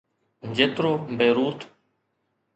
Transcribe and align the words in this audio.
جيترو 0.53 0.97
بيروت. 0.97 1.67